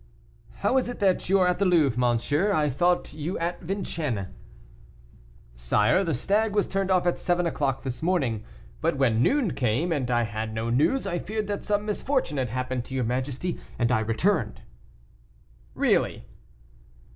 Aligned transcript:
"How 0.61 0.79
is 0.79 0.89
it 0.89 0.97
that 0.97 1.29
you 1.29 1.37
are 1.41 1.47
at 1.47 1.59
the 1.59 1.65
Louvre, 1.65 1.95
monsieur? 1.99 2.51
I 2.51 2.71
thought 2.71 3.13
you 3.13 3.37
at 3.37 3.61
Vincennes." 3.61 4.29
"Sire, 5.53 6.03
the 6.03 6.15
stag 6.15 6.55
was 6.55 6.67
turned 6.67 6.89
off 6.89 7.05
at 7.05 7.19
seven 7.19 7.45
o'clock 7.45 7.83
this 7.83 8.01
morning, 8.01 8.43
but 8.81 8.97
when 8.97 9.21
noon 9.21 9.53
came, 9.53 9.91
and 9.91 10.09
I 10.09 10.23
had 10.23 10.55
no 10.55 10.71
news, 10.71 11.05
I 11.05 11.19
feared 11.19 11.45
that 11.49 11.63
some 11.63 11.85
misfortune 11.85 12.37
had 12.37 12.49
happened 12.49 12.83
to 12.85 12.95
your 12.95 13.03
majesty, 13.03 13.59
and 13.77 13.91
I 13.91 13.99
returned." 13.99 14.63
"Really!" 15.75 16.25